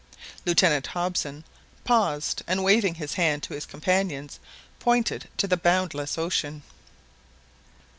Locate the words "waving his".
2.63-3.13